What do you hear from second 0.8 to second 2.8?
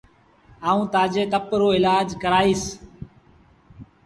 تآجي تپ رو ايلآج ڪرآئيٚس۔